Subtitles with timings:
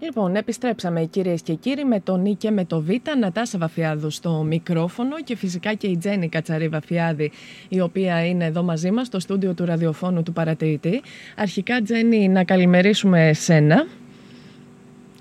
[0.00, 4.42] Λοιπόν, επιστρέψαμε κυρίες και κύριοι με τον Νί και με το Β, Νατάσα Βαφιάδου στο
[4.42, 7.32] μικρόφωνο και φυσικά και η Τζέννη Κατσαρή Βαφιάδη,
[7.68, 11.02] η οποία είναι εδώ μαζί μας στο στούντιο του ραδιοφώνου του παρατηρητή.
[11.36, 13.86] Αρχικά, Τζέννη, να καλημερίσουμε σένα.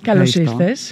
[0.05, 0.91] Καλώς ήρθες.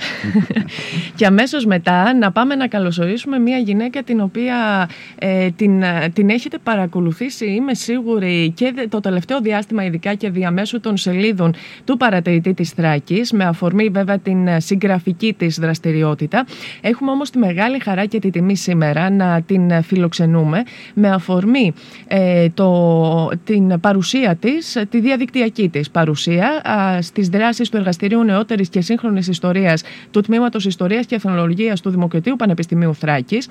[1.15, 5.83] και αμέσως μετά να πάμε να καλωσορίσουμε μια γυναίκα την οποία ε, την,
[6.13, 11.53] την έχετε παρακολουθήσει, είμαι σίγουρη, και το τελευταίο διάστημα, ειδικά και διαμέσου των σελίδων
[11.85, 16.45] του παρατηρητή της Θράκης, με αφορμή βέβαια την συγγραφική της δραστηριότητα.
[16.81, 21.73] Έχουμε όμως τη μεγάλη χαρά και τη τιμή σήμερα να την φιλοξενούμε με αφορμή
[22.07, 26.61] ε, το, την παρουσία της, τη διαδικτυακή της παρουσία
[27.01, 31.89] στις δράσεις του Εργαστηρίου Νεότερης και Σύγχρονης σύγχρονη ιστορίας του Τμήματος Ιστορίας και Εθνολογία του
[31.89, 33.47] Δημοκρατίου Πανεπιστημίου Θράκης,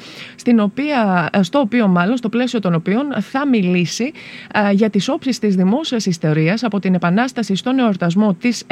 [1.40, 4.12] στο οποίο μάλλον, στο πλαίσιο των οποίων θα μιλήσει
[4.72, 8.64] για τις όψεις της δημόσιας ιστορίας από την Επανάσταση στον εορτασμό της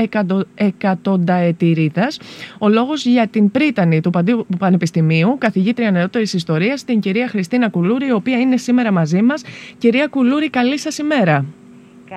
[0.55, 2.19] εκατονταετηρίδας.
[2.59, 4.11] Ο λόγος για την πρίτανη του
[4.59, 9.43] Πανεπιστημίου, καθηγήτρια νεότερης ιστορίας, την κυρία Χριστίνα Κουλούρη, η οποία είναι σήμερα μαζί μας.
[9.79, 11.45] Κυρία Κουλούρη, καλή σας ημέρα.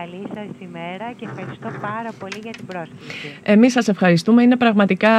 [0.02, 3.36] Καλή σας ημέρα και ευχαριστώ πάρα πολύ για την πρόσκληση.
[3.44, 4.44] Εμείς σας ευχαριστούμε.
[4.44, 5.10] Είναι πραγματικά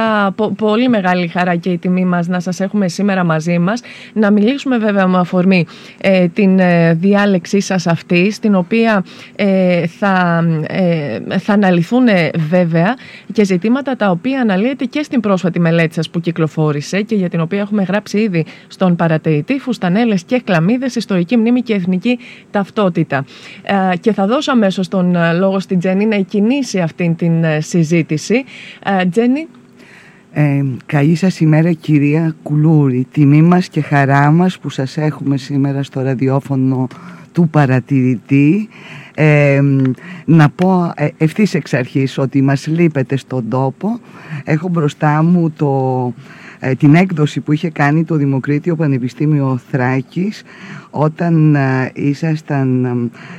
[0.57, 3.81] πολύ μεγάλη χαρά και η τιμή μας να σας έχουμε σήμερα μαζί μας.
[4.13, 5.65] Να μιλήσουμε βέβαια με αφορμή
[6.01, 10.43] ε, την ε, διάλεξή σας αυτή, στην οποία ε, θα,
[11.39, 12.95] θα αναλυθούν βέβαια
[13.33, 17.39] και ζητήματα τα οποία αναλύεται και στην πρόσφατη μελέτη σας που κυκλοφόρησε και για την
[17.39, 22.19] οποία έχουμε γράψει ήδη στον παρατηρητή «Φουστανέλες και κλαμίδες, ιστορική μνήμη και εθνική
[22.51, 23.25] ταυτότητα».
[23.99, 28.43] και θα δώσαμε αμέσως τον ε, λόγο στην Τζέννη να εκκινήσει αυτήν την ε, συζήτηση.
[28.99, 29.47] Ε, Τζέννη.
[30.31, 33.07] Ε, καλή σας ημέρα κυρία Κουλούρη.
[33.11, 36.87] Τιμή μας και χαρά μας που σας έχουμε σήμερα στο ραδιόφωνο
[37.31, 38.69] του παρατηρητή.
[40.25, 43.99] να πω ευθύς εξ αρχής ότι μας λείπετε στον τόπο.
[44.43, 50.43] Έχω μπροστά μου το ε, την έκδοση που είχε κάνει το Δημοκρίτιο Πανεπιστήμιο Θράκης
[50.89, 52.85] όταν, ε, ήσασταν,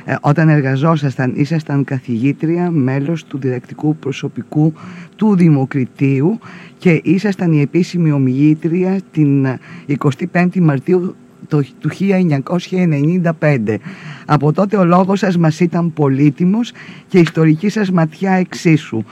[0.05, 4.73] ε, όταν εργαζόσασταν, ήσασταν καθηγήτρια, μέλος του διδακτικού προσωπικού
[5.15, 6.39] του Δημοκριτίου
[6.77, 9.47] και ήσασταν η επίσημη ομιλήτρια την
[9.85, 11.15] 25η Μαρτίου
[11.79, 13.79] του 1995.
[14.25, 16.71] Από τότε ο λόγος σας μας ήταν πολύτιμος
[17.07, 19.03] και η ιστορική σας ματιά εξίσου.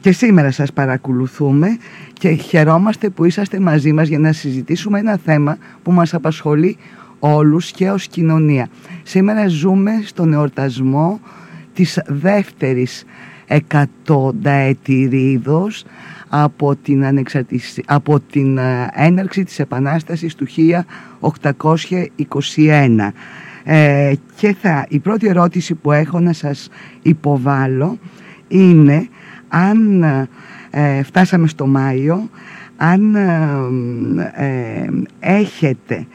[0.00, 1.78] Και σήμερα σας παρακολουθούμε
[2.12, 6.76] και χαιρόμαστε που είσαστε μαζί μας για να συζητήσουμε ένα θέμα που μας απασχολεί
[7.18, 8.68] όλους και ως κοινωνία.
[9.02, 11.20] Σήμερα ζούμε στον εορτασμό
[11.72, 13.04] της δεύτερης
[13.46, 15.84] εκατονταετηρίδος
[16.28, 17.24] από την,
[17.86, 20.46] από την ε, έναρξη της Επανάστασης του
[21.20, 23.10] 1821.
[23.64, 26.68] Ε, και θα, η πρώτη ερώτηση που έχω να σας
[27.02, 27.98] υποβάλω
[28.48, 29.08] είναι
[29.50, 30.02] αν
[30.70, 32.28] ε, φτάσαμε στο Μάιο
[32.76, 33.26] αν ε,
[34.34, 34.88] ε,
[35.20, 36.06] έχετε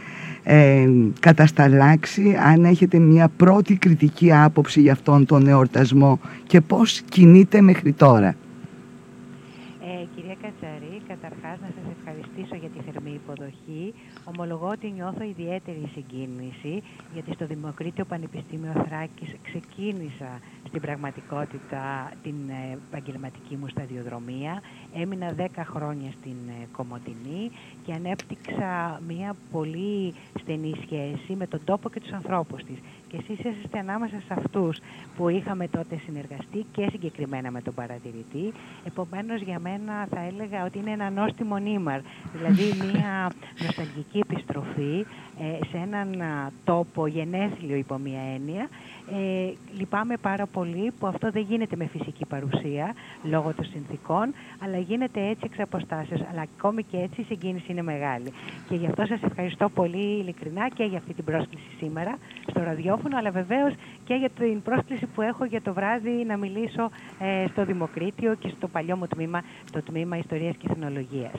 [0.44, 7.62] ε, κατασταλάξει αν έχετε μια πρώτη κριτική άποψη για αυτόν τον εορτασμό και πώς κινείται
[7.62, 8.28] μέχρι τώρα.
[8.28, 13.94] Ε, κυρία Κατσαρή, καταρχάς να σας ευχαριστήσω για τη θερμή υποδοχή.
[14.38, 22.78] Ομολογώ ότι νιώθω ιδιαίτερη συγκίνηση γιατί στο Δημοκρίτιο Πανεπιστήμιο Θράκης ξεκίνησα στην πραγματικότητα την ε,
[22.90, 24.62] επαγγελματική μου σταδιοδρομία.
[24.96, 27.52] Έμεινα 10 χρόνια στην ε, Κομωτινή
[27.86, 32.78] και ανέπτυξα μια πολύ στενή σχέση με τον τόπο και τους ανθρώπους της.
[33.16, 34.80] Και εσείς είστε ανάμεσα σε αυτούς
[35.18, 38.54] που είχαμε τότε συνεργαστεί και συγκεκριμένα με τον παρατηρητή.
[38.86, 42.00] Επομένως για μένα θα έλεγα ότι είναι ένα νόστιμο νήμαρ,
[42.34, 43.32] δηλαδή μια
[43.66, 45.06] νοσταλγική επιστροφή
[45.40, 46.24] ε, σε έναν
[46.64, 48.70] τόπο γενέθλιο υπό μια έννοια
[49.12, 52.94] ε, λυπάμαι πάρα πολύ που αυτό δεν γίνεται με φυσική παρουσία
[53.24, 54.34] λόγω των συνθήκων,
[54.64, 56.22] αλλά γίνεται έτσι εξ αποστάσεως.
[56.32, 58.34] Αλλά ακόμη και έτσι η συγκίνηση είναι μεγάλη.
[58.70, 62.18] Και γι' αυτό σας ευχαριστώ πολύ ειλικρινά και για αυτή την πρόσκληση σήμερα
[62.50, 63.74] στο ραδιόφωνο, αλλά βεβαίως
[64.06, 66.90] και για την πρόσκληση που έχω για το βράδυ να μιλήσω
[67.20, 69.42] ε, στο Δημοκρίτιο και στο παλιό μου τμήμα,
[69.72, 71.34] το τμήμα Ιστορίας και Εθνολογίας.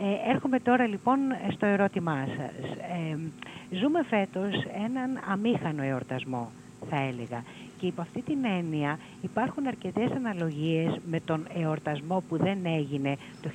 [0.00, 1.18] Ε, έρχομαι τώρα λοιπόν
[1.52, 2.70] στο ερώτημά σας.
[2.76, 3.18] Ε,
[3.76, 6.50] ζούμε φέτος έναν αμήχανο εορτασμό
[6.90, 7.44] θα έλεγα.
[7.78, 13.50] Και υπό αυτή την έννοια υπάρχουν αρκετές αναλογίες με τον εορτασμό που δεν έγινε το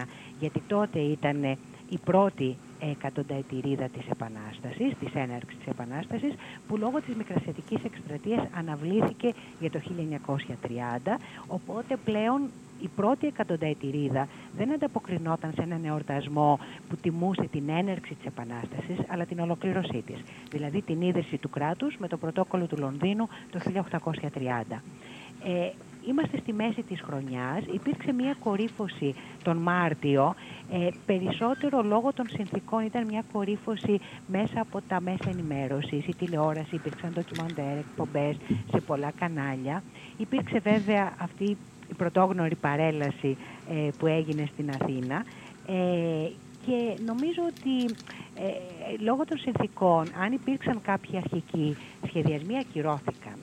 [0.00, 0.06] 1921,
[0.40, 1.56] γιατί τότε ήταν
[1.88, 2.56] η πρώτη
[2.90, 6.34] εκατονταετηρίδα της Επανάστασης, της έναρξης της Επανάστασης,
[6.68, 12.50] που λόγω της μικρασιατικής εκστρατείας αναβλήθηκε για το 1930, οπότε πλέον
[12.84, 16.58] η πρώτη εκατονταετηρίδα δεν ανταποκρινόταν σε έναν εορτασμό
[16.88, 20.22] που τιμούσε την έναρξη της Επανάστασης, αλλά την ολοκλήρωσή της.
[20.50, 24.82] Δηλαδή την ίδρυση του κράτους με το πρωτόκολλο του Λονδίνου το 1830.
[25.44, 25.70] Ε,
[26.08, 30.34] είμαστε στη μέση της χρονιάς, υπήρξε μια κορύφωση τον Μάρτιο,
[30.72, 36.74] ε, περισσότερο λόγω των συνθήκων ήταν μια κορύφωση μέσα από τα μέσα ενημέρωσης, η τηλεόραση,
[36.74, 38.36] υπήρξαν ντοκιμαντέρ, εκπομπές
[38.70, 39.82] σε πολλά κανάλια.
[40.16, 41.56] Υπήρξε βέβαια αυτή
[41.90, 43.36] η πρωτόγνωρη παρέλαση
[43.70, 45.24] ε, που έγινε στην Αθήνα
[45.66, 46.28] ε,
[46.66, 47.94] και νομίζω ότι
[48.34, 51.76] ε, λόγω των συνθήκων, αν υπήρξαν κάποιοι αρχικοί
[52.06, 53.34] σχεδιασμοί, ακυρώθηκαν.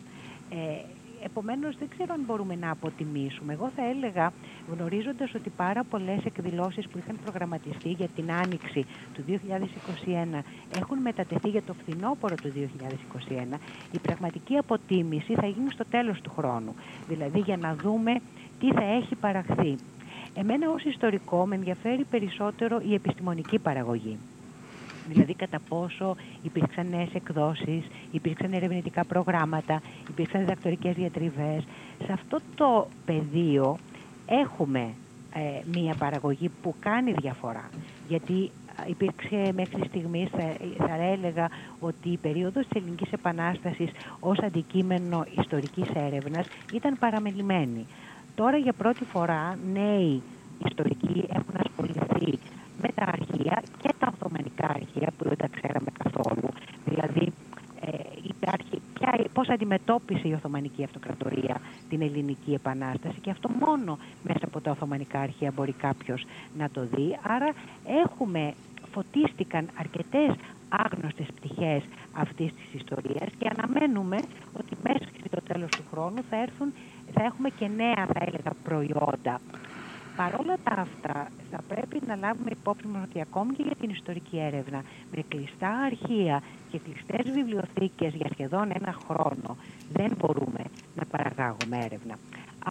[1.21, 3.53] Ε, επομένως δεν ξέρω αν μπορούμε να αποτιμήσουμε.
[3.53, 4.33] Εγώ θα έλεγα,
[4.71, 10.43] γνωρίζοντας ότι πάρα πολλές εκδηλώσεις που είχαν προγραμματιστεί για την άνοιξη του 2021
[10.77, 12.51] έχουν μετατεθεί για το φθινόπωρο του
[13.53, 13.57] 2021,
[13.91, 16.75] η πραγματική αποτίμηση θα γίνει στο τέλος του χρόνου.
[17.07, 18.13] Δηλαδή για να δούμε
[18.59, 19.75] τι θα έχει παραχθεί.
[20.35, 24.17] Εμένα ως ιστορικό με ενδιαφέρει περισσότερο η επιστημονική παραγωγή.
[25.07, 31.63] Δηλαδή κατά πόσο υπήρξαν νέες εκδόσεις, υπήρξαν ερευνητικά προγράμματα, υπήρξαν διδακτορικές διατριβές.
[32.05, 33.77] Σε αυτό το πεδίο
[34.25, 34.93] έχουμε
[35.33, 35.39] ε,
[35.73, 37.69] μία παραγωγή που κάνει διαφορά.
[38.07, 38.51] Γιατί
[38.85, 41.49] υπήρξε μέχρι στιγμής, θα, θα έλεγα,
[41.79, 43.89] ότι η περίοδος της Ελληνικής Επανάστασης
[44.19, 47.85] ως αντικείμενο ιστορικής έρευνας ήταν παραμελημένη.
[48.35, 50.21] Τώρα για πρώτη φορά νέοι
[50.69, 52.39] ιστορικοί έχουν ασχοληθεί
[52.81, 56.49] με τα αρχεία και τα Οθωμανικά αρχεία που δεν τα ξέραμε καθόλου.
[56.85, 57.33] Δηλαδή
[57.81, 57.91] ε,
[58.23, 64.61] υπάρχει ποια, πώς αντιμετώπισε η Οθωμανική Αυτοκρατορία την Ελληνική Επανάσταση και αυτό μόνο μέσα από
[64.61, 66.25] τα Οθωμανικά αρχεία μπορεί κάποιος
[66.57, 67.19] να το δει.
[67.21, 67.53] Άρα
[68.03, 68.53] έχουμε,
[68.91, 70.31] φωτίστηκαν αρκετές
[70.69, 71.83] άγνωστες πτυχές
[72.13, 74.17] αυτής της ιστορίας και αναμένουμε
[74.53, 76.73] ότι μέσα στο τέλος του χρόνου θα, έρθουν,
[77.13, 79.39] θα έχουμε και νέα θα έλεγα προϊόντα
[80.21, 84.37] Παρόλα τα αυτά, θα πρέπει να λάβουμε υπόψη μας ότι ακόμη και για την ιστορική
[84.39, 84.83] έρευνα,
[85.15, 86.41] με κλειστά αρχεία
[86.71, 89.57] και κλειστές βιβλιοθήκες για σχεδόν ένα χρόνο,
[89.93, 90.63] δεν μπορούμε
[90.95, 92.15] να παραγάγουμε έρευνα.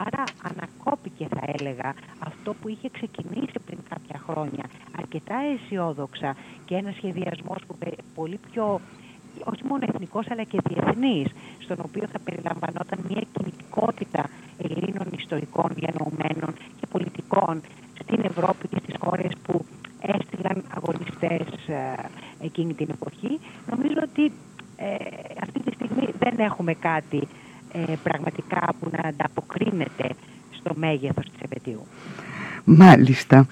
[0.06, 4.64] Άρα ανακόπηκε θα έλεγα αυτό που είχε ξεκινήσει πριν κάποια χρόνια
[4.99, 7.76] αρκετά αισιόδοξα και ένας σχεδιασμός που
[8.14, 8.81] πολύ πιο
[9.44, 14.29] όχι μόνο εθνικός αλλά και διεθνής, στον οποίο θα περιλαμβανόταν μια κινητικότητα
[14.62, 17.61] Ελλήνων ιστορικών διανοουμένων και πολιτικών
[18.03, 19.65] στην Ευρώπη και στις χώρες που
[20.01, 21.95] έστειλαν αγωνιστές ε,
[22.45, 23.39] εκείνη την εποχή.
[23.71, 24.33] Νομίζω ότι
[24.77, 24.95] ε,
[25.43, 27.29] αυτή τη στιγμή δεν έχουμε κάτι
[27.73, 30.09] ε, πραγματικά που να ανταποκρίνεται
[30.51, 31.87] στο μέγεθος της επαιτίου.
[32.65, 33.47] Μάλιστα.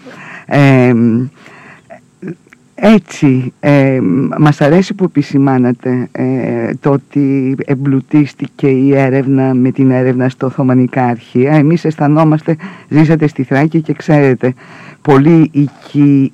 [2.81, 3.99] Έτσι, ε,
[4.39, 11.05] μας αρέσει που επισημάνατε ε, το ότι εμπλουτίστηκε η έρευνα με την έρευνα στο Οθωμανικά
[11.05, 11.53] Αρχεία.
[11.53, 12.57] Εμείς αισθανόμαστε,
[12.89, 14.55] ζήσατε στη Θράκη και ξέρετε,
[15.03, 16.31] πολύ, οικία,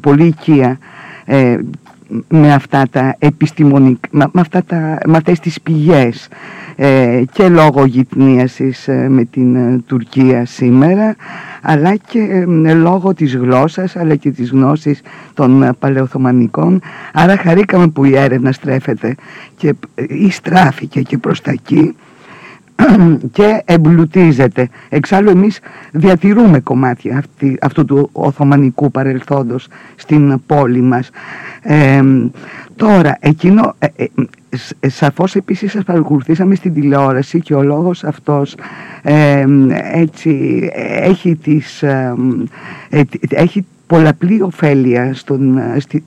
[0.00, 0.78] πολύ οικία
[1.24, 1.58] ε,
[2.28, 6.28] με αυτά τα επιστημονικά, με, αυτά τα, με αυτές τις πηγές
[6.76, 11.16] ε, και λόγω γυτνίασης ε, με την ε, Τουρκία σήμερα
[11.62, 15.00] αλλά και λόγω της γλώσσας αλλά και της γνώσης
[15.34, 16.80] των παλαιοθωμανικών.
[17.12, 19.14] Άρα χαρήκαμε που η έρευνα στρέφεται
[19.56, 19.74] και
[20.08, 21.94] ή στράφηκε και προς τα εκεί
[23.32, 24.68] και εμπλουτίζεται.
[24.88, 25.60] Εξάλλου εμείς
[25.92, 31.10] διατηρούμε κομμάτια αυτή, αυτού του Οθωμανικού παρελθόντος στην πόλη μας.
[32.76, 34.06] τώρα, εκείνο, ε, ε,
[34.80, 38.56] ε, σαφώς επίσης σας παρακολουθήσαμε στην τηλεόραση και ο λόγος αυτός
[39.92, 42.14] έτσι έχει, τις, ε,
[43.28, 45.58] έχει πολλαπλή ωφέλεια στον,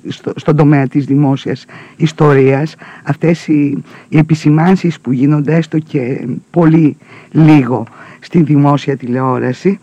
[0.08, 1.66] στο, στον τομέα της δημόσιας
[1.96, 2.76] ιστορίας.
[3.04, 6.98] Αυτές οι, οι επισημάνσεις που γίνονται έστω και πολύ
[7.32, 7.86] λίγο
[8.20, 9.80] στη δημόσια τηλεόραση.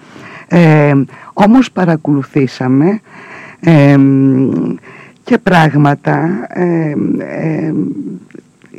[0.48, 0.92] Ε,
[1.32, 3.00] όμως παρακολουθήσαμε
[5.24, 6.94] και πράγματα ε,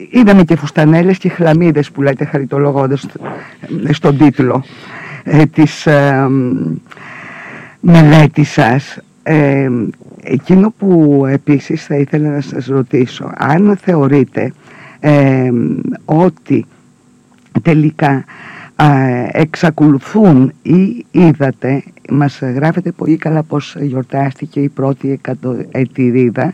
[0.10, 3.06] είδαμε και φουστανέλες και χλαμίδες που λέτε χαριτολογώντας
[3.90, 4.64] στον τίτλο
[5.24, 6.28] ε, της ε,
[7.80, 9.70] μελέτης σας ε,
[10.24, 14.54] εκείνο που επίσης θα ήθελα να σας ρωτήσω αν θεωρείτε
[15.00, 15.52] ε,
[16.06, 16.66] ότι
[17.62, 18.26] τελικά
[19.32, 26.54] εξακολουθούν ή είδατε μας γράφετε πολύ καλά πως γιορτάστηκε η πρώτη εκατοετηρίδα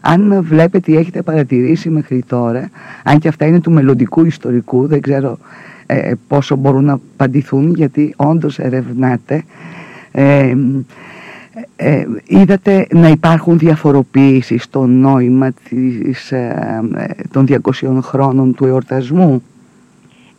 [0.00, 2.70] αν βλέπετε ή έχετε παρατηρήσει μέχρι τώρα
[3.02, 5.38] αν και αυτά είναι του μελλοντικού ιστορικού δεν ξέρω
[5.86, 9.42] ε, πόσο μπορούν να απαντηθούν γιατί όντως ερευνάτε
[10.12, 10.56] ε,
[11.76, 16.80] ε, είδατε να υπάρχουν διαφοροποιήσεις στο νόημα της, ε,
[17.30, 19.42] των 200 χρόνων του εορτασμού;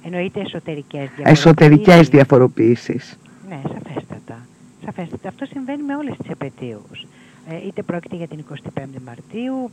[0.06, 1.46] Εννοείται εσωτερικές διαφοροποιήσεις.
[1.46, 3.20] Εσωτερικές διαφοροποιήσεις.
[3.50, 4.46] Ναι, σαφέστατα.
[4.86, 5.28] σαφέστατα.
[5.28, 7.06] Αυτό συμβαίνει με όλες τις επαιτίους.
[7.50, 9.70] Ε, είτε πρόκειται για την 25η Μαρτίου,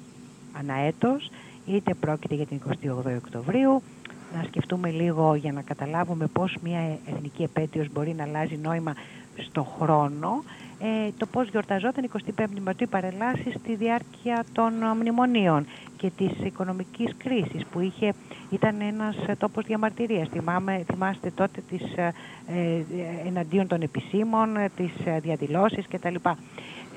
[0.59, 1.31] ανά έτος,
[1.67, 3.83] είτε πρόκειται για την 28η Οκτωβρίου,
[4.37, 8.95] να σκεφτούμε λίγο για να καταλάβουμε πώς μια εθνική επέτειος μπορεί να αλλάζει νόημα
[9.37, 10.45] στο χρόνο,
[10.83, 17.65] ε, το πώς γιορταζόταν 25η Μαρτίου παρελάσεις στη διάρκεια των μνημονίων και της οικονομικής κρίσης
[17.73, 18.13] που είχε,
[18.51, 20.29] ήταν ένας τόπος διαμαρτυρίας.
[20.29, 22.13] Θυμάμαι, θυμάστε τότε τις, ε,
[22.47, 22.85] ε
[23.27, 26.15] εναντίον των επισήμων, ε, τις διαδηλώσεις κτλ.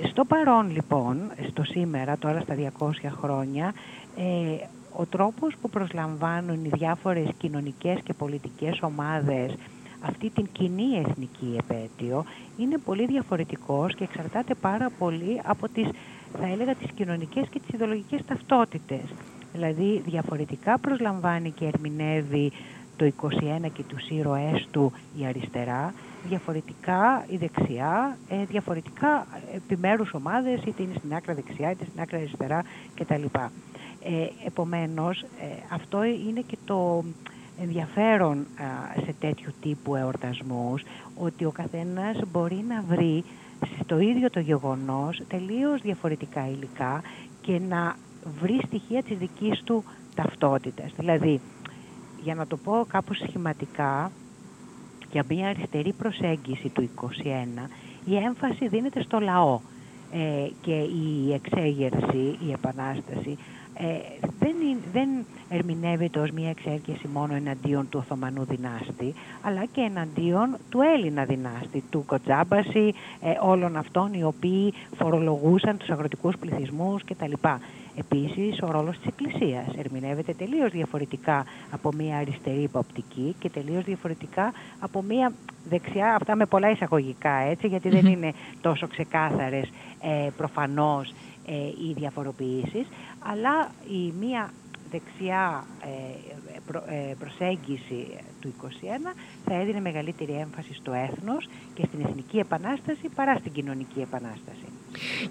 [0.09, 3.73] Στο παρόν λοιπόν, στο σήμερα, τώρα στα 200 χρόνια,
[4.17, 4.23] ε,
[4.95, 9.55] ο τρόπος που προσλαμβάνουν οι διάφορες κοινωνικές και πολιτικές ομάδες
[10.05, 12.25] αυτή την κοινή εθνική επέτειο
[12.57, 15.89] είναι πολύ διαφορετικός και εξαρτάται πάρα πολύ από τις,
[16.39, 19.03] θα έλεγα, τις κοινωνικές και τις ιδεολογικές ταυτότητες.
[19.53, 22.51] Δηλαδή διαφορετικά προσλαμβάνει και ερμηνεύει
[22.97, 25.93] το 21 και τους ήρωές του η αριστερά,
[26.27, 32.17] διαφορετικά η δεξιά, ε, διαφορετικά επιμέρους ομάδες, είτε είναι στην άκρα δεξιά είτε στην άκρα
[32.17, 32.63] αριστερά
[32.95, 33.23] κτλ.
[34.05, 35.25] Ε, επομένως, ε,
[35.69, 37.03] αυτό είναι και το
[37.61, 38.45] ενδιαφέρον
[39.05, 40.83] σε τέτοιου τύπου εορτασμούς,
[41.19, 43.23] ότι ο καθένας μπορεί να βρει
[43.83, 47.01] στο ίδιο το γεγονός τελείως διαφορετικά υλικά
[47.41, 47.95] και να
[48.41, 49.83] βρει στοιχεία της δικής του
[50.15, 50.91] ταυτότητας.
[50.97, 51.41] Δηλαδή,
[52.23, 54.11] για να το πω κάπως σχηματικά,
[55.11, 57.69] για μια αριστερή προσέγγιση του 21,
[58.05, 59.59] η έμφαση δίνεται στο λαό
[60.11, 63.37] ε, και η εξέγερση, η επανάσταση
[63.77, 64.55] ε, δεν,
[64.93, 65.09] δεν
[65.49, 71.83] ερμηνεύεται ως μια εξέρκεση μόνο εναντίον του Οθωμανού δυνάστη, αλλά και εναντίον του Έλληνα δυνάστη,
[71.89, 77.33] του Κοτζάμπαση, ε, όλων αυτών οι οποίοι φορολογούσαν τους αγροτικούς πληθυσμούς κτλ.
[77.95, 84.53] Επίσης, ο ρόλος της Εκκλησίας ερμηνεύεται τελείως διαφορετικά από μια αριστερή υποπτική και τελείως διαφορετικά
[84.79, 85.33] από μια
[85.69, 89.69] δεξιά, αυτά με πολλά εισαγωγικά έτσι, γιατί δεν είναι τόσο ξεκάθαρες
[90.01, 91.13] ε, προφανώς
[91.45, 92.87] ε, οι διαφοροποιήσεις,
[93.19, 94.53] αλλά η μία
[94.91, 96.33] δεξιά ε,
[96.95, 98.07] ε, προσέγγιση
[98.41, 98.67] του 21
[99.45, 104.67] θα έδινε μεγαλύτερη έμφαση στο έθνος και στην εθνική επανάσταση παρά στην κοινωνική επανάσταση.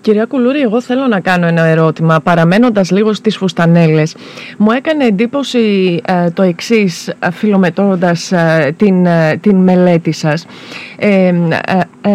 [0.00, 4.16] Κυρία Κουλούρη, εγώ θέλω να κάνω ένα ερώτημα, παραμένοντας λίγο στις φουστανέλες.
[4.58, 9.06] Μου έκανε εντύπωση ε, το εξής, ε, φιλομετρώντας ε, την,
[9.40, 10.46] την μελέτη σας.
[10.96, 11.32] Ε,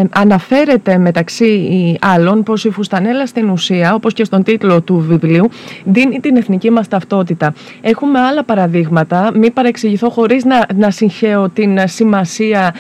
[0.10, 5.50] αναφέρεται μεταξύ άλλων πως η φουστανέλα στην ουσία, όπως και στον τίτλο του βιβλίου,
[5.84, 7.54] δίνει την εθνική μας ταυτότητα.
[7.82, 12.76] Έχουμε άλλα παραδείγματα, μην παρεξηγηθώ χωρίς να, να συγχαίω την σημασία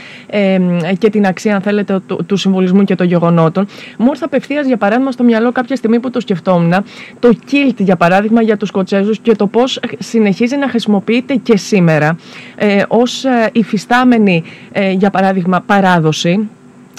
[0.97, 3.67] και την αξία, αν θέλετε, του, του συμβολισμού και των γεγονότων.
[3.97, 4.27] Μου ήρθε
[4.65, 6.73] για παράδειγμα, στο μυαλό κάποια στιγμή που το σκεφτόμουν,
[7.19, 12.17] το κίλτ, για παράδειγμα, για τους Σκοτσέζους και το πώς συνεχίζει να χρησιμοποιείται και σήμερα
[12.55, 16.49] ε, ως ε, υφιστάμενη, ε, για παράδειγμα, παράδοση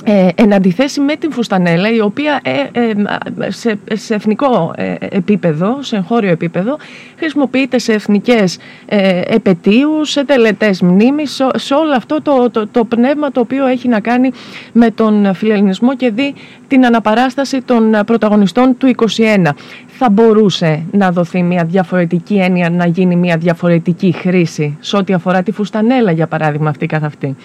[0.05, 5.79] ε, εν αντιθέσει με την φουστανέλα η οποία ε, ε, σε, σε εθνικό ε, επίπεδο,
[5.81, 6.77] σε εγχώριο επίπεδο
[7.19, 13.31] χρησιμοποιείται σε εθνικές ε, επαιτίους, σε τελετές μνήμης, σε, όλο αυτό το, το, το, πνεύμα
[13.31, 14.31] το οποίο έχει να κάνει
[14.73, 16.35] με τον φιλελληνισμό και δει
[16.69, 19.49] την αναπαράσταση των πρωταγωνιστών του 21.
[19.87, 25.43] Θα μπορούσε να δοθεί μια διαφορετική έννοια, να γίνει μια διαφορετική χρήση σε ό,τι αφορά
[25.43, 27.37] τη φουστανέλα για παράδειγμα αυτή καθ' αυτή;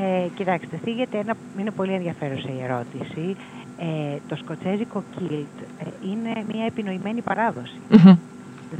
[0.00, 3.36] Ε, κοιτάξτε, θίγεται ένα, είναι πολύ ενδιαφέρουσα η ερώτηση.
[3.78, 7.22] Ε, το σκοτσέζικο κίλτ ε, είναι μια επινοημένη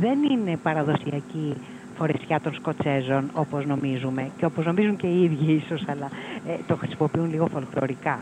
[0.01, 1.57] Δεν είναι παραδοσιακή
[1.97, 6.09] φορεσιά των Σκοτσέζων όπως νομίζουμε και όπως νομίζουν και οι ίδιοι ίσως, αλλά
[6.49, 8.19] ε, το χρησιμοποιούν λίγο φολκλωρικά.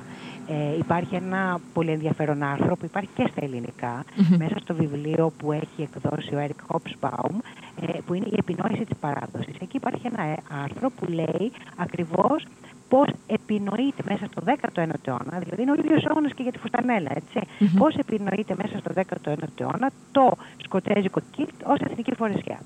[0.48, 4.04] Ε, υπάρχει ένα πολύ ενδιαφέρον άρθρο που υπάρχει και στα ελληνικα
[4.38, 7.34] μέσα στο βιβλίο που έχει εκδώσει ο Eric Hobsbawm
[7.80, 9.54] ε, που είναι η επινόηση της παράδοσης.
[9.60, 12.44] Εκεί υπάρχει ένα ε, άρθρο που λέει ακριβώς
[12.88, 17.10] πώς επινοείται μέσα στο 19ο αιώνα, δηλαδή είναι ο ίδιος αιώνας και για τη Φουστανέλα,
[17.14, 17.40] έτσι.
[17.40, 17.78] Mm-hmm.
[17.78, 22.60] Πώς επινοείται μέσα στο 19ο αιώνα το σκοτσέζικο κίλτ ως εθνική φορεσιά.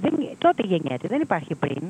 [0.00, 1.82] Δεν, τότε γεννιέται, δεν υπάρχει πριν.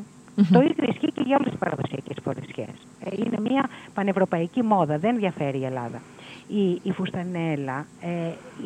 [0.53, 2.75] Το ίδιο ισχύει και για όλες τις παραδοσιακές φορεσιές.
[3.05, 6.01] Ε, είναι μια πανευρωπαϊκή μόδα, δεν ενδιαφέρει η Ελλάδα.
[6.49, 8.09] Η, η φουστανέλα ε,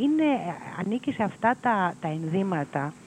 [0.02, 0.24] είναι,
[0.78, 3.03] ανήκει σε αυτά τα, τα ενδύματα ε,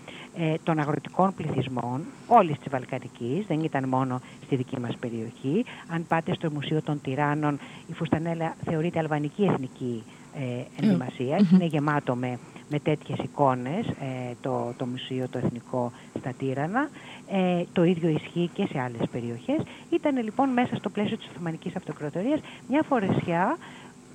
[0.64, 5.66] των αγροτικών πληθυσμών όλης της Βαλκανικής, δεν ήταν μόνο στη δική μας περιοχή.
[5.88, 10.04] Αν πάτε στο Μουσείο των Τυράννων, η Φουστανέλα θεωρείται αλβανική εθνική
[10.40, 12.40] ε, ενδυμασία είναι γεμάτο με,
[12.70, 16.90] με τέτοιες εικόνες ε, το, το Μουσείο το Εθνικό στα Τύρανα.
[17.32, 19.62] Ε, το ίδιο ισχύει και σε άλλες περιοχές.
[19.90, 23.58] Ήταν λοιπόν μέσα στο πλαίσιο της Οθωμανικής Αυτοκρατορίας μια φορεσιά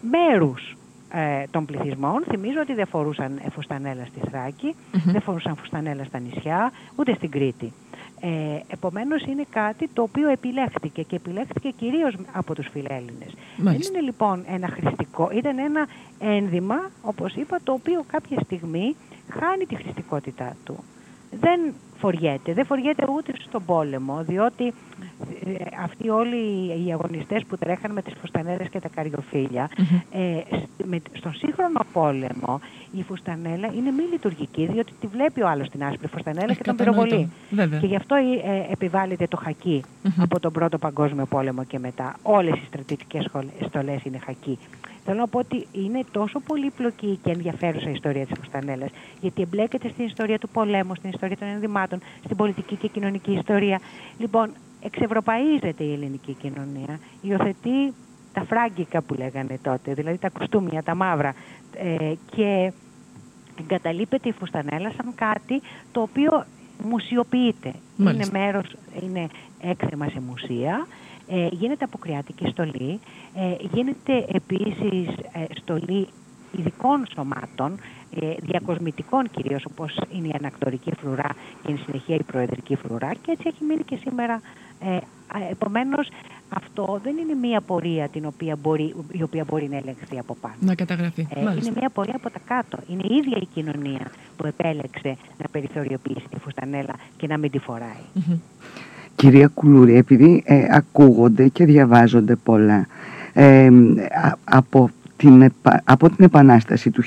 [0.00, 0.76] μέρους
[1.14, 2.24] ε, των πληθυσμών.
[2.28, 7.72] Θυμίζω ότι δεν φορούσαν φουστανέλα στη θρακη δεν φορούσαν φουστανέλα στα νησιά, ούτε στην Κρήτη.
[8.20, 13.34] Ε, επομένως είναι κάτι το οποίο επιλέχθηκε και επιλέχθηκε κυρίως από τους φιλέλληνες.
[13.56, 15.86] Δεν είναι λοιπόν ένα χρηστικό, ήταν ένα
[16.18, 18.96] ένδυμα, όπως είπα, το οποίο κάποια στιγμή
[19.28, 20.84] χάνει τη χρηστικότητά του.
[21.40, 21.60] Δεν
[21.98, 22.52] φοριέται.
[22.52, 24.72] Δεν φοριέται ούτε στον πόλεμο, διότι ε,
[25.84, 26.36] αυτοί όλοι
[26.86, 29.70] οι αγωνιστές που τρέχαν με τις φουστανέλες και τα καριοφυλια
[30.12, 30.40] ε,
[30.84, 32.60] με, στον σύγχρονο πόλεμο
[32.92, 36.76] η φουστανέλα είναι μη λειτουργική, διότι τη βλέπει ο άλλος την άσπρη φουστανέλα και τον
[36.76, 37.30] πυροβολεί.
[37.80, 39.82] Και γι' αυτό ε, επιβάλλεται το χακί
[40.18, 42.16] από τον Πρώτο Παγκόσμιο Πόλεμο και μετά.
[42.22, 43.28] Όλες οι στρατιωτικές
[43.66, 44.58] στολές είναι χακί.
[45.04, 49.88] Θέλω να πω ότι είναι τόσο πολύπλοκη και ενδιαφέρουσα η ιστορία της Φουστανέλας, γιατί εμπλέκεται
[49.88, 53.80] στην ιστορία του πολέμου, στην ιστορία των ενδυμάτων, στην πολιτική και κοινωνική ιστορία.
[54.18, 54.50] Λοιπόν,
[54.82, 57.94] εξευρωπαίζεται η ελληνική κοινωνία, υιοθετεί
[58.32, 61.34] τα φράγκικα που λέγανε τότε, δηλαδή τα κουστούμια, τα μαύρα,
[61.76, 62.72] ε, και
[63.60, 65.60] εγκαταλείπεται η Φουστανέλα σαν κάτι
[65.92, 66.44] το οποίο
[66.84, 67.72] μουσιοποιείται.
[67.98, 69.28] Είναι μέρος, είναι
[69.60, 70.86] έκθεμα σε μουσεία,
[71.28, 73.00] ε, γίνεται αποκριάτικη στολή,
[73.34, 76.08] ε, γίνεται επίσης ε, στολή
[76.58, 77.78] ειδικών σωμάτων,
[78.20, 81.28] ε, διακοσμητικών κυρίως όπως είναι η ανακτορική φρουρά
[81.62, 84.40] και η συνεχεία η προεδρική φρουρά και έτσι έχει μείνει και σήμερα.
[84.84, 84.98] Ε,
[85.50, 86.08] επομένως
[86.48, 90.54] αυτό δεν είναι μία πορεία την οποία μπορεί, η οποία μπορεί να ελεγχθεί από πάνω.
[90.60, 91.26] Να καταγραφεί.
[91.34, 92.78] Ε, είναι μία πορεία από τα κάτω.
[92.88, 97.58] Είναι η ίδια η κοινωνία που επέλεξε να περιθωριοποιήσει τη φουστανέλα και να μην τη
[97.58, 98.04] φοράει.
[99.16, 102.86] Κυρία Κουλούρη, επειδή ε, ακούγονται και διαβάζονται πολλά
[103.32, 103.70] ε,
[104.44, 105.52] από, την,
[105.84, 107.02] από την Επανάσταση του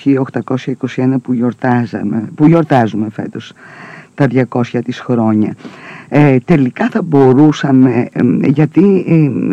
[0.96, 3.54] 1821 που, γιορτάζαμε, που γιορτάζουμε φέτος
[4.16, 5.56] τα 200 της χρόνια
[6.10, 8.08] ε, τελικά θα μπορούσαμε
[8.44, 9.06] γιατί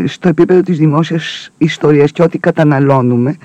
[0.06, 3.36] στο επίπεδο της δημόσιας ιστορίας και ό,τι καταναλώνουμε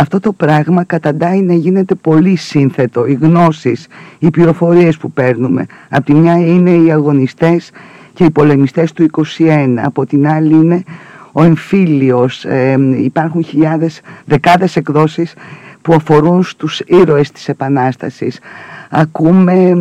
[0.00, 3.06] αυτό το πράγμα καταντάει να γίνεται πολύ σύνθετο.
[3.06, 3.86] Οι γνώσεις,
[4.18, 5.66] οι πληροφορίες που παίρνουμε.
[5.88, 7.70] Από τη μια είναι οι αγωνιστές
[8.12, 9.02] και οι πολεμιστές του
[9.38, 10.82] 21 από την άλλη είναι
[11.32, 12.46] ο εμφύλιος.
[12.96, 15.34] Υπάρχουν χιλιάδες, δεκάδες εκδόσεις
[15.82, 18.38] που αφορούν στους ήρωες της Επανάστασης
[18.90, 19.76] ακούμε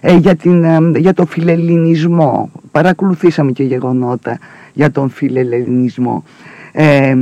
[0.00, 2.50] ε, για, την, για το φιλελληνισμό.
[2.70, 4.38] Παρακολουθήσαμε και γεγονότα
[4.72, 6.24] για τον φιλελληνισμό.
[6.72, 7.14] Ε,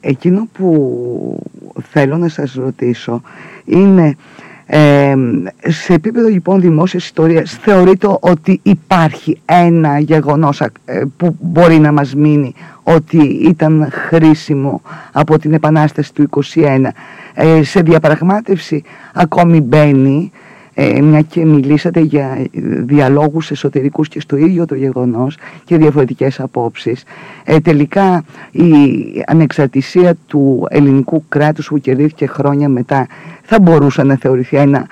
[0.00, 1.42] εκείνο που
[1.90, 3.20] θέλω να σας ρωτήσω
[3.64, 4.16] είναι
[5.66, 10.70] σε επίπεδο λοιπόν δημόσιας ιστορίας θεωρείτε ότι υπάρχει ένα γεγονός ε,
[11.16, 16.86] που μπορεί να μας μείνει ότι ήταν χρήσιμο από την Επανάσταση του 21
[17.34, 18.82] ε, σε διαπραγμάτευση
[19.14, 20.32] ακόμη μπαίνει
[20.74, 22.46] ε, μια και μιλήσατε για
[22.84, 27.04] διαλόγους εσωτερικούς και στο ίδιο το γεγονός και διαφορετικές απόψεις
[27.44, 28.68] ε, τελικά η
[29.26, 33.06] ανεξαρτησία του ελληνικού κράτους που κερδίθηκε χρόνια μετά
[33.42, 34.86] θα μπορούσε να θεωρηθεί ένα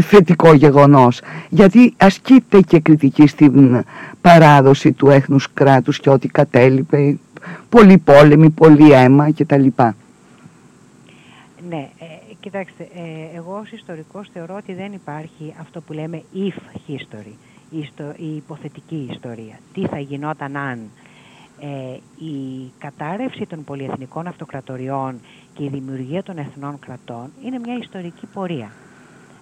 [0.00, 3.84] θετικό γεγονός; Γιατί ασκείται και κριτική στην
[4.20, 7.18] παράδοση του έθνους κράτους και ότι κατέλειπε
[7.68, 9.66] πολύ πόλεμη, πολύ αίμα κτλ.
[11.68, 11.95] Ναι, ε,
[12.46, 17.34] κοιτάξτε, ε, εγώ ως ιστορικός θεωρώ ότι δεν υπάρχει αυτό που λέμε if history,
[17.70, 19.58] η, η υποθετική ιστορία.
[19.72, 20.90] Τι θα γινόταν αν
[21.60, 25.20] ε, η κατάρρευση των πολυεθνικών αυτοκρατοριών
[25.54, 28.72] και η δημιουργία των εθνών κρατών είναι μια ιστορική πορεία.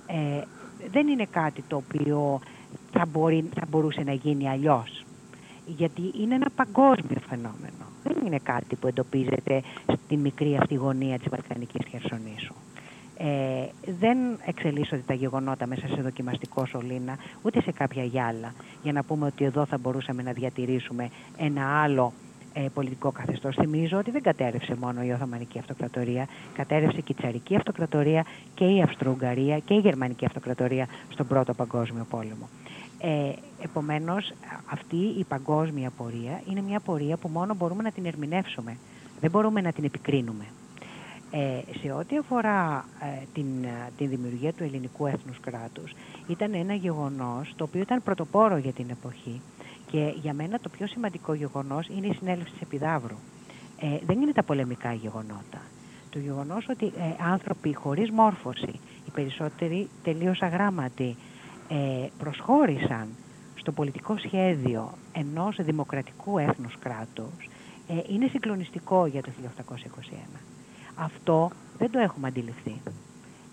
[0.07, 0.43] Ε,
[0.91, 2.41] δεν είναι κάτι το οποίο
[2.93, 5.05] θα, μπορεί, θα μπορούσε να γίνει αλλιώς.
[5.67, 7.85] Γιατί είναι ένα παγκόσμιο φαινόμενο.
[8.03, 9.63] Δεν είναι κάτι που εντοπίζεται
[10.05, 12.55] στη μικρή αυτή γωνία της Βαλκανικής Χερσονήσου.
[13.17, 13.67] Ε,
[14.01, 19.27] δεν εξελίσσονται τα γεγονότα μέσα σε δοκιμαστικό σωλήνα, ούτε σε κάποια γυάλα, για να πούμε
[19.27, 22.13] ότι εδώ θα μπορούσαμε να διατηρήσουμε ένα άλλο
[22.53, 23.55] ε, πολιτικό καθεστώς.
[23.55, 28.25] Θυμίζω ότι δεν κατέρευσε μόνο η Οθωμανική Αυτοκρατορία, κατέρευσε και η Τσαρική Αυτοκρατορία
[28.55, 32.49] και η Αυστρο-Ουγγαρία και η Γερμανική Αυτοκρατορία στον Πρώτο Παγκόσμιο Πόλεμο.
[33.01, 34.33] Ε, επομένως,
[34.71, 38.77] αυτή η παγκόσμια πορεία είναι μια πορεία που μόνο μπορούμε να την ερμηνεύσουμε.
[39.21, 40.45] Δεν μπορούμε να την επικρίνουμε.
[41.37, 43.47] Ε, σε ό,τι αφορά ε, την,
[43.97, 45.93] την δημιουργία του ελληνικού έθνους κράτους,
[46.27, 49.41] ήταν ένα γεγονός το οποίο ήταν πρωτοπόρο για την εποχή
[49.91, 53.17] και για μένα το πιο σημαντικό γεγονός είναι η συνέλευση της Επιδαύρου.
[53.81, 55.61] Ε, δεν είναι τα πολεμικά γεγονότα.
[56.11, 61.17] Το γεγονός ότι ε, άνθρωποι χωρίς μόρφωση, οι περισσότεροι τελείως αγράμματοι,
[61.69, 63.09] ε, προσχώρησαν
[63.55, 67.49] στο πολιτικό σχέδιο ενός δημοκρατικού έθνους κράτους,
[67.89, 70.54] ε, είναι συγκλονιστικό για το 1821.
[70.97, 72.81] Αυτό δεν το έχουμε αντιληφθεί.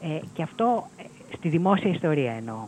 [0.01, 1.03] Ε, και αυτό ε,
[1.35, 2.67] στη δημόσια ιστορία εννοώ.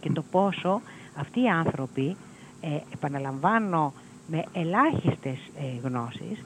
[0.00, 0.80] Και το πόσο
[1.16, 2.16] αυτοί οι άνθρωποι,
[2.60, 3.92] ε, επαναλαμβάνω
[4.26, 6.44] με ελάχιστες ε, γνώσεις,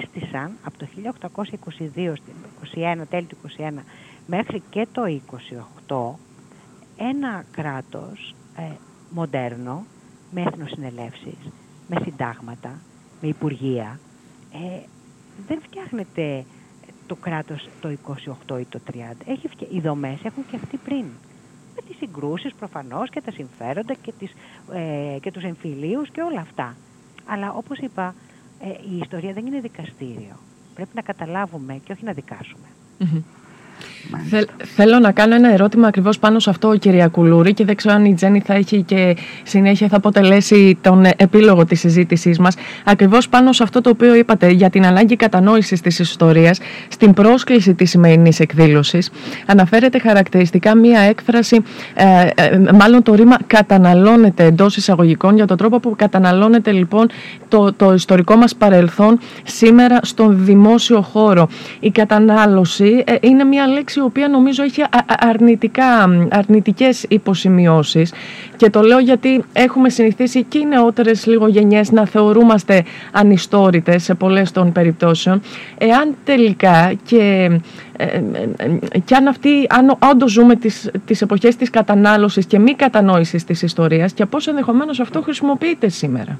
[0.00, 0.86] έστησαν από το
[1.96, 2.14] 1822
[2.74, 3.72] 21, τέλη του 21
[4.26, 5.02] μέχρι και το
[5.86, 6.14] 28
[6.96, 8.62] ένα κράτος ε,
[9.10, 9.84] μοντέρνο,
[10.30, 11.38] με εθνοσυνελεύσεις,
[11.88, 12.78] με συντάγματα,
[13.20, 14.00] με υπουργεία.
[14.52, 14.80] Ε,
[15.46, 16.44] δεν φτιάχνεται
[17.06, 17.96] το κράτος το
[18.46, 18.96] 28 ή το 30.
[19.26, 21.04] Έχει, οι δομές έχουν και αυτοί πριν.
[21.74, 24.32] με τις συγκρούσεις προφανώς και τα συμφέροντα και, τις,
[24.72, 26.76] ε, και τους εμφυλίους και όλα αυτά.
[27.26, 28.14] Αλλά όπως είπα,
[28.60, 30.36] ε, η ιστορία δεν είναι δικαστήριο.
[30.74, 32.66] Πρέπει να καταλάβουμε και όχι να δικάσουμε.
[34.74, 38.04] Θέλω να κάνω ένα ερώτημα ακριβώς πάνω σε αυτό, κυρία Κουλούρη, και δεν ξέρω αν
[38.04, 42.54] η Τζέννη θα έχει και συνέχεια θα αποτελέσει τον επίλογο της συζήτησής μας.
[42.84, 47.74] Ακριβώς πάνω σε αυτό το οποίο είπατε για την ανάγκη κατανόησης της ιστορίας, στην πρόσκληση
[47.74, 49.10] της σημερινής εκδήλωσης,
[49.46, 51.62] αναφέρεται χαρακτηριστικά μία έκφραση,
[51.94, 57.08] ε, ε, μάλλον το ρήμα καταναλώνεται εντός εισαγωγικών, για τον τρόπο που καταναλώνεται λοιπόν
[57.48, 61.48] το, το ιστορικό μας παρελθόν σήμερα στον δημόσιο χώρο.
[61.80, 64.82] Η κατανάλωση ε, είναι μία λέξη η οποία νομίζω έχει
[65.18, 65.86] αρνητικά,
[66.30, 68.12] αρνητικές υποσημειώσεις
[68.56, 74.14] και το λέω γιατί έχουμε συνηθίσει και οι νεότερες λίγο γενιές να θεωρούμαστε ανιστόρητες σε
[74.14, 75.40] πολλές των περιπτώσεων.
[75.78, 77.50] Εάν τελικά και,
[77.96, 78.22] ε, ε,
[78.92, 83.44] ε, και αν, αυτή, αν όντως ζούμε τις, τις εποχές της κατανάλωσης και μη κατανόησης
[83.44, 86.38] της ιστορίας και πώς ενδεχομένως αυτό χρησιμοποιείται σήμερα.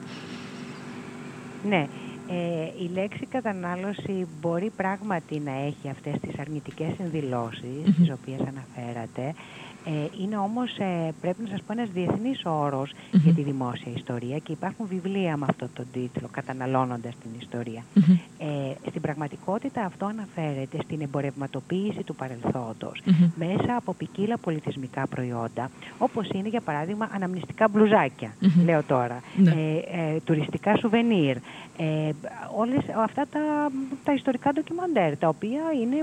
[1.69, 1.87] Ναι,
[2.29, 7.95] ε, η λέξη κατανάλωση μπορεί πράγματι να έχει αυτές τις αρνητικές ενδηλώσεις mm-hmm.
[7.97, 9.35] τις οποίες αναφέρατε ε,
[10.21, 12.43] είναι όμως, ε, πρέπει να σας πω, ένας διεθνής
[13.11, 17.83] για τη δημόσια ιστορία και υπάρχουν βιβλία με αυτό τον τίτλο, καταναλώνοντας την ιστορία.
[18.39, 23.03] Ε, στην πραγματικότητα αυτό αναφέρεται στην εμπορευματοποίηση του παρελθόντος
[23.37, 29.51] μέσα από ποικίλα πολιτισμικά προϊόντα, όπως είναι για παράδειγμα αναμνηστικά μπλουζάκια, λέω τώρα, ναι.
[29.51, 31.37] ε, τουριστικά σουβενίρ,
[32.57, 33.71] όλες αυτά τα,
[34.05, 35.97] τα ιστορικά ντοκιμαντέρ, τα οποία είναι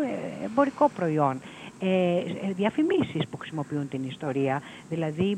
[0.46, 1.39] εμπορικό προϊόν
[1.84, 4.62] ε, ε, διαφημίσεις που χρησιμοποιούν την ιστορία.
[4.89, 5.38] Δηλαδή,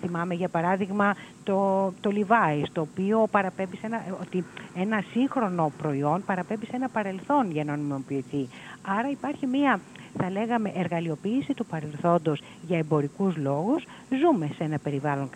[0.00, 1.14] θυμάμαι για παράδειγμα
[1.44, 6.88] το, το Levi's, το οποίο παραπέμπει σε ένα, ότι ένα σύγχρονο προϊόν παραπέμπει σε ένα
[6.88, 8.48] παρελθόν για να νομιμοποιηθεί.
[8.82, 9.80] Άρα υπάρχει μία,
[10.18, 13.84] θα λέγαμε, εργαλειοποίηση του παρελθόντος για εμπορικούς λόγους.
[14.20, 15.30] Ζούμε σε ένα περιβάλλον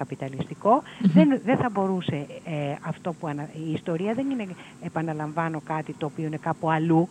[1.00, 3.26] Δεν, δεν θα μπορούσε ε, αυτό που...
[3.26, 3.48] Ανα...
[3.68, 4.46] Η ιστορία δεν είναι,
[4.82, 7.08] επαναλαμβάνω, κάτι το οποίο είναι κάπου αλλού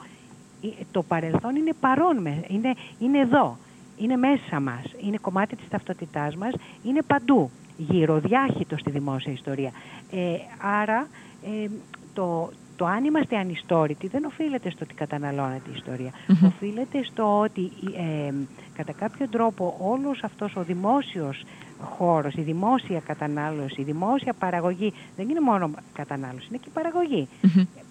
[0.92, 3.58] το παρελθόν είναι παρόν, είναι, είναι εδώ,
[3.98, 9.72] είναι μέσα μας, είναι κομμάτι της ταυτότητάς μας, είναι παντού, γύρω, διάχυτο στη δημόσια ιστορία.
[10.12, 10.36] Ε,
[10.82, 11.08] άρα
[11.44, 11.70] ε,
[12.14, 16.12] το, το αν είμαστε ανιστόρητοι δεν οφείλεται στο ότι καταναλώνεται η ιστορία.
[16.46, 18.34] Οφείλεται στο ότι ε,
[18.76, 21.44] κατά κάποιο τρόπο όλος αυτός ο δημόσιος
[21.82, 27.28] χώρος, η δημόσια κατανάλωση, η δημόσια παραγωγή δεν είναι μόνο κατανάλωση, είναι και παραγωγή.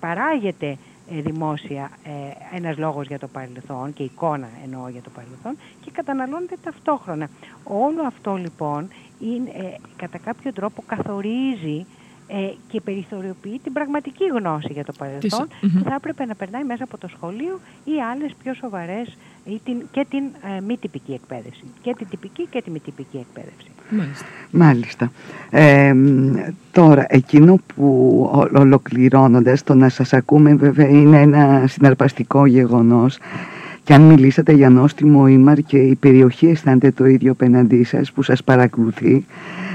[0.00, 0.76] Παράγεται ε,
[1.08, 6.56] δημόσια ε, ένας λόγος για το παρελθόν και εικόνα εννοώ για το παρελθόν και καταναλώνεται
[6.64, 7.28] ταυτόχρονα.
[7.64, 8.88] Όλο αυτό λοιπόν
[9.18, 11.86] είναι, ε, κατά κάποιο τρόπο καθορίζει
[12.26, 16.84] ε, και περιθωριοποιεί την πραγματική γνώση για το παρελθόν που θα έπρεπε να περνάει μέσα
[16.84, 20.24] από το σχολείο ή άλλες πιο σοβαρές ή την, και την
[20.56, 21.64] ε, μη τυπική εκπαίδευση.
[21.82, 23.73] Και την τυπική και τη μη τυπική εκπαίδευση.
[23.90, 24.26] Μάλιστα.
[24.50, 25.12] Μάλιστα.
[25.50, 25.94] Ε,
[26.72, 33.18] τώρα, εκείνο που ολοκληρώνοντας, το να σας ακούμε βέβαια είναι ένα συναρπαστικό γεγονός
[33.84, 38.22] και αν μιλήσατε για νόστιμο ήμαρ και η περιοχή αισθάνεται το ίδιο απέναντί σας που
[38.22, 39.24] σας παρακολουθεί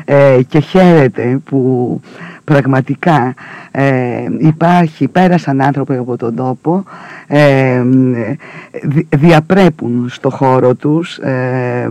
[0.05, 2.01] ε, και χαίρεται που
[2.49, 3.33] πραγματικά
[3.71, 6.83] ε, υπάρχει, πέρασαν άνθρωποι από τον τόπο,
[7.27, 7.83] ε,
[9.09, 11.89] διαπρέπουν στο χώρο τους, ε,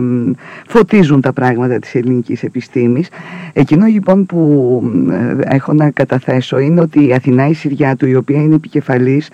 [0.67, 3.09] φωτίζουν τα πράγματα της ελληνικής επιστήμης.
[3.53, 4.41] Εκείνο λοιπόν που
[5.11, 9.29] ε, έχω να καταθέσω είναι ότι η Αθηνά η Συριάτου, η οποία είναι επικεφαλής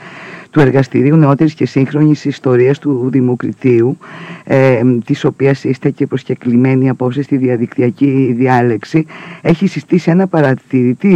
[0.55, 3.97] του Εργαστηρίου Νεότερης και Σύγχρονης Ιστορίας του Δημοκριτίου,
[4.43, 9.05] ε, της οποίας είστε και προσκεκλημένοι απόψε στη διαδικτυακή διάλεξη,
[9.41, 11.14] έχει συστήσει ένα παρατηρητήριο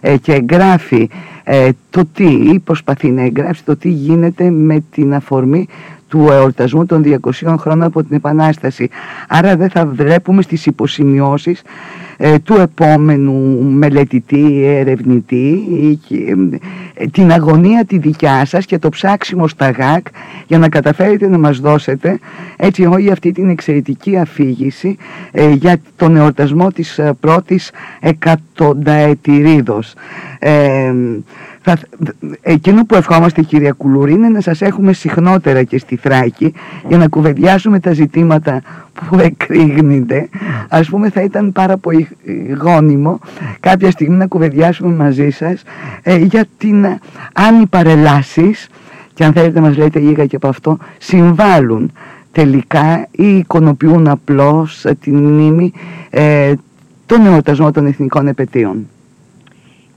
[0.00, 1.08] ε, και εγγράφει
[1.44, 5.68] ε, το τι, ή προσπαθεί να εγγράψει το τι γίνεται με την αφορμή
[6.08, 8.88] του εορτασμού των 200 χρόνων από την Επανάσταση.
[9.28, 11.64] Άρα δεν θα βλέπουμε στις υποσημειώσεις ε,
[12.44, 15.62] του επόμενου μελετητή, ερευνητή
[16.94, 20.06] ε, την αγωνία τη δικιά σας και το ψάξιμο στα ΓΑΚ
[20.46, 22.18] για να καταφέρετε να μας δώσετε
[22.56, 24.96] έτσι όλη αυτή την εξαιρετική αφήγηση
[25.32, 29.94] ε, για τον εορτασμό της πρώτης εκατονταετηρίδος.
[31.62, 31.78] Θα,
[32.40, 36.52] εκείνο που ευχόμαστε κυρία Κουλούρη είναι να σας έχουμε συχνότερα και στη Θράκη
[36.88, 40.28] για να κουβεντιάσουμε τα ζητήματα που εκρήγνεται.
[40.68, 42.08] Ας πούμε θα ήταν πάρα πολύ
[42.60, 43.18] γόνιμο
[43.60, 45.62] κάποια στιγμή να κουβεντιάσουμε μαζί σας
[46.02, 46.86] ε, για την
[47.32, 48.68] αν οι παρελάσεις
[49.14, 51.92] και αν θέλετε μας λέτε λίγα και από αυτό συμβάλλουν
[52.32, 55.72] τελικά ή εικονοποιούν απλώς την μνήμη
[56.10, 56.52] ε,
[57.06, 58.86] των εορτασμών των εθνικών επαιτίων.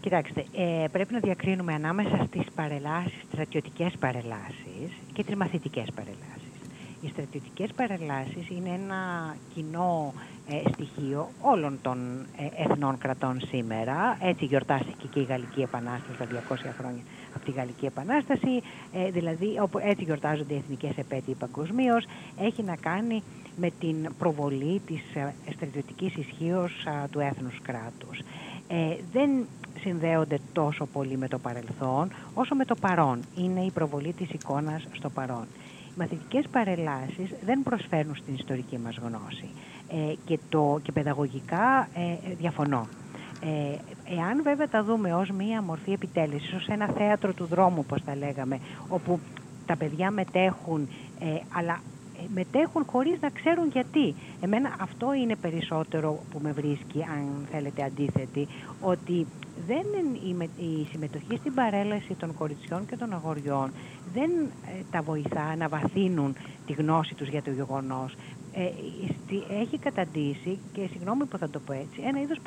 [0.04, 6.54] Κοιτάξτε, ε, πρέπει να διακρίνουμε ανάμεσα στις παρελάσεις, στρατιωτικές παρελάσεις και τις μαθητικές παρελάσεις.
[7.02, 10.14] Οι στρατιωτικές παρελάσεις είναι ένα κοινό
[10.48, 14.18] ε, στοιχείο όλων των ε, εθνών κρατών σήμερα.
[14.22, 17.02] Έτσι γιορτάστηκε και η Γαλλική Επανάσταση τα 200 χρόνια
[17.36, 18.62] από τη Γαλλική Επανάσταση,
[18.94, 22.06] ε, δηλαδή όπου έτσι γιορτάζονται οι εθνικές επέτειοι παγκοσμίως,
[22.40, 23.24] έχει να κάνει
[23.56, 25.02] με την προβολή της
[25.54, 26.72] στρατιωτικής ισχύως
[27.12, 28.22] του έθνους κράτους.
[29.12, 29.30] δεν
[29.84, 33.20] συνδέονται τόσο πολύ με το παρελθόν όσο με το παρόν.
[33.36, 35.46] Είναι η προβολή της εικόνας στο παρόν.
[35.90, 39.50] Οι μαθητικές παρελάσεις δεν προσφέρουν στην ιστορική μας γνώση
[39.90, 42.88] ε, και, το, και παιδαγωγικά ε, διαφωνώ.
[43.46, 43.78] Ε,
[44.20, 48.16] εάν βέβαια τα δούμε ως μία μορφή επιτέλεσης, ως ένα θέατρο του δρόμου, όπως τα
[48.16, 49.20] λέγαμε, όπου
[49.66, 50.88] τα παιδιά μετέχουν,
[51.20, 51.82] ε, αλλά
[52.18, 54.16] ε, μετέχουν χωρίς να ξέρουν γιατί.
[54.42, 58.48] Εμένα αυτό είναι περισσότερο που με βρίσκει, αν θέλετε αντίθετη,
[58.82, 59.28] ότι
[59.68, 59.86] δεν
[60.58, 63.72] η συμμετοχή στην παρέλαση των κοριτσιών και των αγοριών
[64.14, 66.36] δεν ε, τα βοηθά να βαθύνουν
[66.66, 68.16] τη γνώση τους για το γεγονός.
[68.54, 68.64] Ε,
[69.62, 72.38] έχει καταντήσει, και συγγνώμη που θα το πω έτσι, ένα είδος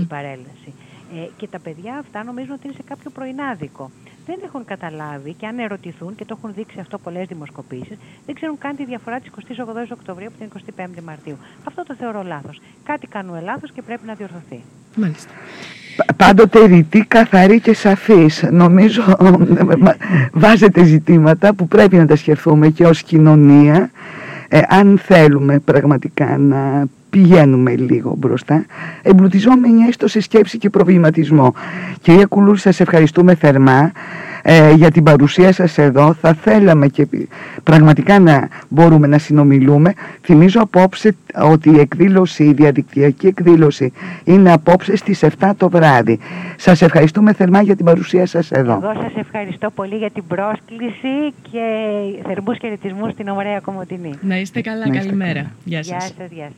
[0.00, 0.72] η παρέλαση.
[1.14, 3.90] Ε, και τα παιδιά αυτά νομίζουν ότι είναι σε κάποιο πρωινάδικο.
[4.26, 8.58] Δεν έχουν καταλάβει και αν ερωτηθούν, και το έχουν δείξει αυτό πολλές δημοσκοπήσεις, δεν ξέρουν
[8.58, 11.36] καν τη διαφορά της 28 Οκτωβρίου από την 25η Μαρτίου.
[11.64, 12.60] Αυτό το θεωρώ λάθος.
[12.84, 14.62] Κάτι κάνουμε λάθος και πρέπει να διορθωθεί.
[14.96, 15.30] Μάλιστα
[16.16, 18.44] πάντοτε ρητή, καθαρή και σαφής.
[18.50, 19.02] Νομίζω
[20.32, 23.90] βάζετε ζητήματα που πρέπει να τα σκεφτούμε και ως κοινωνία
[24.48, 28.64] ε, αν θέλουμε πραγματικά να πηγαίνουμε λίγο μπροστά,
[29.02, 31.54] εμπλουτιζόμενοι έστω σε σκέψη και προβληματισμό.
[32.00, 33.92] Κυρία Κουλούρη, σας ευχαριστούμε θερμά
[34.42, 36.14] ε, για την παρουσία σας εδώ.
[36.14, 37.06] Θα θέλαμε και
[37.62, 39.92] πραγματικά να μπορούμε να συνομιλούμε.
[40.22, 43.92] Θυμίζω απόψε ότι η εκδήλωση, η διαδικτυακή εκδήλωση
[44.24, 46.18] είναι απόψε στις 7 το βράδυ.
[46.56, 48.80] Σας ευχαριστούμε θερμά για την παρουσία σας εδώ.
[48.82, 51.64] Εγώ σας ευχαριστώ πολύ για την πρόσκληση και
[52.26, 54.12] θερμούς χαιρετισμούς στην ωραία Κομωτινή.
[54.20, 55.50] Να είστε καλά, καλημέρα.
[55.64, 56.14] Γεια σας.
[56.30, 56.52] Γεια σας.